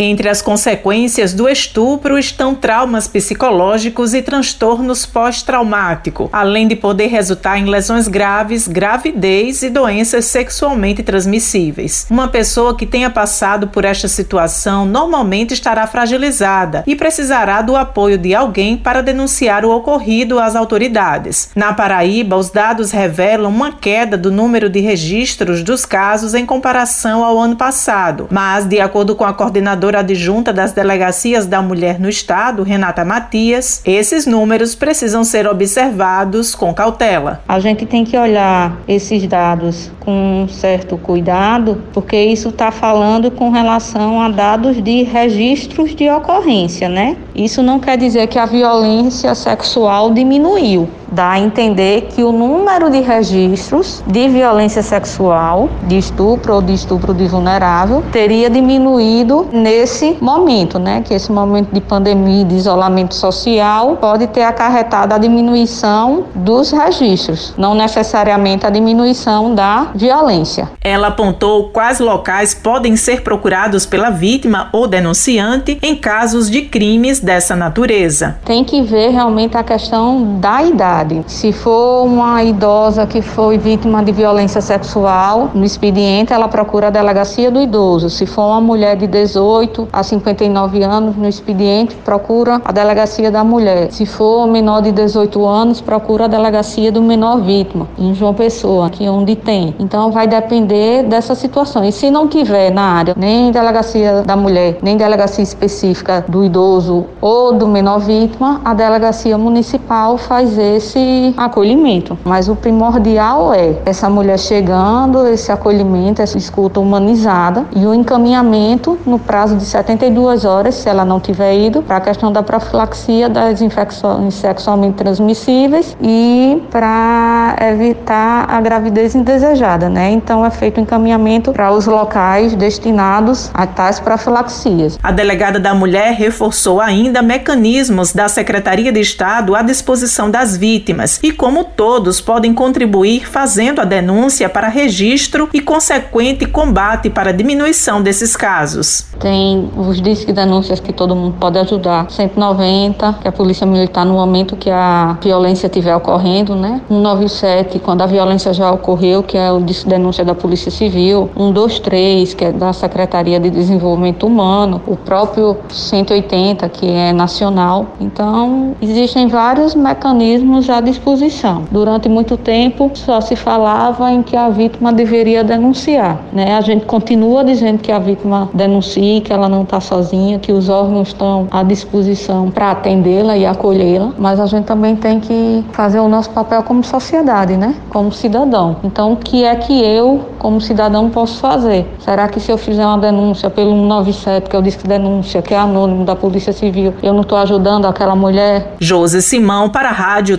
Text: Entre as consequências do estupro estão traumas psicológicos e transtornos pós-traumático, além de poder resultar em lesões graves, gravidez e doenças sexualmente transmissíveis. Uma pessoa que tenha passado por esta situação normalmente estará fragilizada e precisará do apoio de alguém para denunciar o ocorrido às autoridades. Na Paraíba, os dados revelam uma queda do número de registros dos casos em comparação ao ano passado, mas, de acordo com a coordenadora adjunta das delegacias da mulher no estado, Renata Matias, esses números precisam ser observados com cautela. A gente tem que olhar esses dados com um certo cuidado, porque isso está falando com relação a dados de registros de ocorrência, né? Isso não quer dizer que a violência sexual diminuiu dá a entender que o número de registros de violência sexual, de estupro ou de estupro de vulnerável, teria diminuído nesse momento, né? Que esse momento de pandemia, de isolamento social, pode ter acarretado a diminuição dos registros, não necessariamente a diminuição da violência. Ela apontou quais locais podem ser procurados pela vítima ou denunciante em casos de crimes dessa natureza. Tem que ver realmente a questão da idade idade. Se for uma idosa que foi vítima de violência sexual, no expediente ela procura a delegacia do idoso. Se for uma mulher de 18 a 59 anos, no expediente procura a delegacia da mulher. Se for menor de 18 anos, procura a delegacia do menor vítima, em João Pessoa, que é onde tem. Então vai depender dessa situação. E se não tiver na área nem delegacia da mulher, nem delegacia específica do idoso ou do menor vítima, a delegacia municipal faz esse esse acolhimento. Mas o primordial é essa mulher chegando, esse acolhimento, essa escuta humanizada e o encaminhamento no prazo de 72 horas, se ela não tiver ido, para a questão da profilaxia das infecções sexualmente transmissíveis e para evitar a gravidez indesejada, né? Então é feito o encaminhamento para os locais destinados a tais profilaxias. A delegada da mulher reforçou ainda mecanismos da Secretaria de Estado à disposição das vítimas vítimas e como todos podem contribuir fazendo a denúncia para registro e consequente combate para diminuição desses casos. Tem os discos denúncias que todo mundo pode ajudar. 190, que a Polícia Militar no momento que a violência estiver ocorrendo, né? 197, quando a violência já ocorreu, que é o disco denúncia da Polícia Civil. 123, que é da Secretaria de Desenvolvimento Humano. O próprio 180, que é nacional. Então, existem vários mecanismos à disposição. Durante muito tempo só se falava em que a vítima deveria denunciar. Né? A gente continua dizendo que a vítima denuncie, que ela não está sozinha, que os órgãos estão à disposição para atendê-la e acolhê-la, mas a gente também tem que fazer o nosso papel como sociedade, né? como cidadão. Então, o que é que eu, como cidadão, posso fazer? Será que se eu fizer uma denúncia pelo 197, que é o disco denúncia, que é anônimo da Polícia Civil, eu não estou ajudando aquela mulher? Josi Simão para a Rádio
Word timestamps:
Entre 0.00 0.28
as 0.28 0.40
consequências 0.40 1.34
do 1.34 1.48
estupro 1.48 2.16
estão 2.16 2.54
traumas 2.54 3.08
psicológicos 3.08 4.14
e 4.14 4.22
transtornos 4.22 5.04
pós-traumático, 5.04 6.30
além 6.32 6.68
de 6.68 6.76
poder 6.76 7.08
resultar 7.08 7.58
em 7.58 7.64
lesões 7.64 8.06
graves, 8.06 8.68
gravidez 8.68 9.62
e 9.62 9.68
doenças 9.68 10.26
sexualmente 10.26 11.02
transmissíveis. 11.02 12.06
Uma 12.08 12.28
pessoa 12.28 12.76
que 12.76 12.86
tenha 12.86 13.10
passado 13.10 13.66
por 13.66 13.84
esta 13.84 14.06
situação 14.06 14.86
normalmente 14.86 15.52
estará 15.52 15.84
fragilizada 15.88 16.84
e 16.86 16.94
precisará 16.94 17.60
do 17.60 17.74
apoio 17.74 18.16
de 18.16 18.32
alguém 18.32 18.76
para 18.76 19.02
denunciar 19.02 19.64
o 19.64 19.74
ocorrido 19.74 20.38
às 20.38 20.54
autoridades. 20.54 21.50
Na 21.56 21.72
Paraíba, 21.72 22.36
os 22.36 22.50
dados 22.50 22.92
revelam 22.92 23.50
uma 23.50 23.72
queda 23.72 24.16
do 24.16 24.30
número 24.30 24.70
de 24.70 24.78
registros 24.78 25.64
dos 25.64 25.84
casos 25.84 26.34
em 26.34 26.46
comparação 26.46 27.24
ao 27.24 27.36
ano 27.36 27.56
passado, 27.56 28.28
mas, 28.30 28.64
de 28.64 28.78
acordo 28.78 29.16
com 29.16 29.24
a 29.24 29.34
coordenadora 29.34 29.87
adjunta 29.96 30.52
das 30.52 30.72
delegacias 30.72 31.46
da 31.46 31.60
mulher 31.62 31.98
no 31.98 32.08
estado, 32.08 32.62
Renata 32.62 33.04
Matias, 33.04 33.82
esses 33.84 34.26
números 34.26 34.74
precisam 34.74 35.24
ser 35.24 35.46
observados 35.46 36.54
com 36.54 36.72
cautela. 36.74 37.42
A 37.48 37.58
gente 37.60 37.86
tem 37.86 38.04
que 38.04 38.16
olhar 38.16 38.78
esses 38.86 39.26
dados 39.26 39.90
com 40.00 40.42
um 40.42 40.48
certo 40.48 40.96
cuidado, 40.96 41.82
porque 41.92 42.16
isso 42.16 42.48
está 42.48 42.70
falando 42.70 43.30
com 43.30 43.50
relação 43.50 44.20
a 44.20 44.28
dados 44.28 44.82
de 44.82 45.02
registros 45.02 45.94
de 45.94 46.08
ocorrência, 46.08 46.88
né? 46.88 47.16
Isso 47.34 47.62
não 47.62 47.78
quer 47.78 47.96
dizer 47.96 48.26
que 48.26 48.38
a 48.38 48.46
violência 48.46 49.34
sexual 49.34 50.12
diminuiu 50.12 50.88
dá 51.10 51.30
a 51.30 51.40
entender 51.40 52.08
que 52.14 52.22
o 52.22 52.32
número 52.32 52.90
de 52.90 53.00
registros 53.00 54.02
de 54.06 54.28
violência 54.28 54.82
sexual, 54.82 55.68
de 55.84 55.98
estupro 55.98 56.54
ou 56.54 56.62
de 56.62 56.74
estupro 56.74 57.14
de 57.14 57.26
vulnerável, 57.26 58.02
teria 58.12 58.50
diminuído 58.50 59.48
nesse 59.52 60.16
momento, 60.20 60.78
né? 60.78 61.02
Que 61.04 61.14
esse 61.14 61.30
momento 61.32 61.72
de 61.72 61.80
pandemia, 61.80 62.44
de 62.44 62.54
isolamento 62.54 63.14
social, 63.14 63.96
pode 63.96 64.26
ter 64.28 64.42
acarretado 64.42 65.14
a 65.14 65.18
diminuição 65.18 66.24
dos 66.34 66.70
registros, 66.70 67.54
não 67.56 67.74
necessariamente 67.74 68.66
a 68.66 68.70
diminuição 68.70 69.54
da 69.54 69.88
violência. 69.94 70.70
Ela 70.82 71.08
apontou 71.08 71.70
quais 71.70 72.00
locais 72.00 72.54
podem 72.54 72.96
ser 72.96 73.22
procurados 73.22 73.86
pela 73.86 74.10
vítima 74.10 74.68
ou 74.72 74.86
denunciante 74.86 75.78
em 75.82 75.96
casos 75.96 76.50
de 76.50 76.62
crimes 76.62 77.20
dessa 77.20 77.54
natureza. 77.56 78.38
Tem 78.44 78.64
que 78.64 78.82
ver 78.82 79.10
realmente 79.10 79.56
a 79.56 79.62
questão 79.62 80.38
da 80.38 80.62
idade 80.62 80.97
idade. 81.02 81.24
Se 81.26 81.52
for 81.52 82.04
uma 82.04 82.42
idosa 82.42 83.06
que 83.06 83.22
foi 83.22 83.58
vítima 83.58 84.02
de 84.02 84.12
violência 84.12 84.60
sexual, 84.60 85.50
no 85.54 85.64
expediente 85.64 86.32
ela 86.32 86.48
procura 86.48 86.88
a 86.88 86.90
delegacia 86.90 87.50
do 87.50 87.60
idoso. 87.60 88.10
Se 88.10 88.26
for 88.26 88.46
uma 88.46 88.60
mulher 88.60 88.96
de 88.96 89.06
18 89.06 89.88
a 89.92 90.02
59 90.02 90.82
anos, 90.82 91.16
no 91.16 91.28
expediente 91.28 91.94
procura 91.96 92.60
a 92.64 92.72
delegacia 92.72 93.30
da 93.30 93.44
mulher. 93.44 93.90
Se 93.92 94.06
for 94.06 94.46
menor 94.46 94.82
de 94.82 94.92
18 94.92 95.44
anos, 95.46 95.80
procura 95.80 96.24
a 96.24 96.28
delegacia 96.28 96.90
do 96.90 97.02
menor 97.02 97.40
vítima, 97.40 97.88
em 97.98 98.14
João 98.14 98.34
Pessoa, 98.34 98.90
que 98.90 99.04
é 99.04 99.10
onde 99.10 99.36
tem. 99.36 99.74
Então 99.78 100.10
vai 100.10 100.26
depender 100.26 101.04
dessa 101.04 101.34
situação. 101.34 101.84
E 101.84 101.92
se 101.92 102.10
não 102.10 102.28
tiver 102.28 102.70
na 102.70 102.82
área 102.82 103.14
nem 103.16 103.50
delegacia 103.50 104.22
da 104.22 104.36
mulher, 104.36 104.78
nem 104.82 104.96
delegacia 104.96 105.42
específica 105.42 106.24
do 106.28 106.44
idoso 106.44 107.06
ou 107.20 107.52
do 107.52 107.66
menor 107.66 107.98
vítima, 107.98 108.60
a 108.64 108.74
delegacia 108.74 109.36
municipal 109.36 110.16
faz 110.16 110.56
esse 110.58 110.87
esse 110.88 111.34
acolhimento. 111.36 112.18
Mas 112.24 112.48
o 112.48 112.56
primordial 112.56 113.52
é 113.52 113.74
essa 113.84 114.08
mulher 114.08 114.38
chegando, 114.38 115.26
esse 115.26 115.52
acolhimento, 115.52 116.22
essa 116.22 116.38
escuta 116.38 116.80
humanizada 116.80 117.66
e 117.76 117.84
o 117.84 117.92
encaminhamento 117.92 118.98
no 119.04 119.18
prazo 119.18 119.56
de 119.56 119.64
72 119.64 120.44
horas, 120.44 120.76
se 120.76 120.88
ela 120.88 121.04
não 121.04 121.20
tiver 121.20 121.54
ido, 121.54 121.82
para 121.82 121.98
a 121.98 122.00
questão 122.00 122.32
da 122.32 122.42
profilaxia 122.42 123.28
das 123.28 123.60
infecções 123.60 124.34
sexualmente 124.34 124.96
transmissíveis 124.96 125.96
e 126.00 126.62
para 126.70 127.56
evitar 127.72 128.46
a 128.48 128.60
gravidez 128.60 129.14
indesejada, 129.14 129.88
né? 129.88 130.10
Então 130.10 130.44
é 130.44 130.50
feito 130.50 130.78
o 130.78 130.80
encaminhamento 130.80 131.52
para 131.52 131.70
os 131.72 131.86
locais 131.86 132.54
destinados 132.54 133.50
a 133.52 133.66
tais 133.66 134.00
profilaxias. 134.00 134.98
A 135.02 135.12
delegada 135.12 135.60
da 135.60 135.74
mulher 135.74 136.12
reforçou 136.12 136.80
ainda 136.80 137.20
mecanismos 137.20 138.12
da 138.12 138.28
Secretaria 138.28 138.92
de 138.92 139.00
Estado 139.00 139.54
à 139.54 139.62
disposição 139.62 140.30
das 140.30 140.56
vítimas 140.56 140.77
vítimas 140.78 141.18
e 141.22 141.32
como 141.32 141.64
todos 141.64 142.20
podem 142.20 142.54
contribuir 142.54 143.28
fazendo 143.28 143.80
a 143.80 143.84
denúncia 143.84 144.48
para 144.48 144.68
registro 144.68 145.48
e 145.52 145.60
consequente 145.60 146.46
combate 146.46 147.10
para 147.10 147.32
diminuição 147.32 148.00
desses 148.00 148.36
casos. 148.36 149.06
Tem 149.18 149.68
os 149.76 150.00
discos 150.00 150.32
denúncias 150.32 150.78
que 150.78 150.92
todo 150.92 151.16
mundo 151.16 151.36
pode 151.40 151.58
ajudar. 151.58 152.08
190, 152.10 153.18
que 153.20 153.28
a 153.28 153.32
Polícia 153.32 153.66
Militar 153.66 154.06
no 154.06 154.14
momento 154.14 154.56
que 154.56 154.70
a 154.70 155.18
violência 155.20 155.66
estiver 155.66 155.94
ocorrendo, 155.96 156.54
né? 156.54 156.80
197, 156.88 157.78
quando 157.80 158.02
a 158.02 158.06
violência 158.06 158.52
já 158.52 158.70
ocorreu, 158.70 159.22
que 159.22 159.36
é 159.36 159.50
o 159.50 159.60
disco 159.60 159.88
denúncia 159.88 160.24
da 160.24 160.34
Polícia 160.34 160.70
Civil. 160.70 161.30
123, 161.36 162.34
que 162.34 162.44
é 162.44 162.52
da 162.52 162.72
Secretaria 162.72 163.40
de 163.40 163.50
Desenvolvimento 163.50 164.26
Humano. 164.26 164.80
O 164.86 164.96
próprio 164.96 165.56
180, 165.68 166.68
que 166.68 166.88
é 166.88 167.12
nacional. 167.12 167.86
Então, 168.00 168.76
existem 168.80 169.26
vários 169.26 169.74
mecanismos 169.74 170.67
à 170.70 170.80
disposição. 170.80 171.64
Durante 171.70 172.08
muito 172.08 172.36
tempo 172.36 172.90
só 172.94 173.20
se 173.20 173.36
falava 173.36 174.10
em 174.10 174.22
que 174.22 174.36
a 174.36 174.48
vítima 174.48 174.92
deveria 174.92 175.42
denunciar. 175.44 176.18
Né? 176.32 176.56
A 176.56 176.60
gente 176.60 176.84
continua 176.84 177.44
dizendo 177.44 177.78
que 177.78 177.92
a 177.92 177.98
vítima 177.98 178.48
denuncie, 178.52 179.20
que 179.20 179.32
ela 179.32 179.48
não 179.48 179.62
está 179.62 179.80
sozinha, 179.80 180.38
que 180.38 180.52
os 180.52 180.68
órgãos 180.68 181.08
estão 181.08 181.46
à 181.50 181.62
disposição 181.62 182.50
para 182.50 182.70
atendê-la 182.70 183.36
e 183.36 183.46
acolhê-la, 183.46 184.12
mas 184.18 184.40
a 184.40 184.46
gente 184.46 184.64
também 184.64 184.96
tem 184.96 185.20
que 185.20 185.64
fazer 185.72 186.00
o 186.00 186.08
nosso 186.08 186.30
papel 186.30 186.62
como 186.62 186.82
sociedade, 186.84 187.56
né? 187.56 187.74
como 187.90 188.12
cidadão. 188.12 188.76
Então, 188.84 189.12
o 189.12 189.16
que 189.16 189.44
é 189.44 189.54
que 189.56 189.82
eu, 189.82 190.28
como 190.38 190.60
cidadão, 190.60 191.10
posso 191.10 191.38
fazer? 191.38 191.86
Será 191.98 192.28
que 192.28 192.40
se 192.40 192.50
eu 192.50 192.58
fizer 192.58 192.86
uma 192.86 192.98
denúncia 192.98 193.50
pelo 193.50 193.72
197, 193.72 194.48
que 194.48 194.56
é 194.56 194.58
o 194.58 194.62
disco 194.62 194.86
denúncia, 194.86 195.42
que 195.42 195.54
é 195.54 195.58
anônimo 195.58 196.04
da 196.04 196.14
Polícia 196.14 196.52
Civil, 196.52 196.94
eu 197.02 197.12
não 197.12 197.22
estou 197.22 197.38
ajudando 197.38 197.86
aquela 197.86 198.14
mulher? 198.14 198.74
Josi 198.78 199.22
Simão 199.22 199.68
para 199.68 199.88
a 199.88 199.92
Rádio 199.92 200.38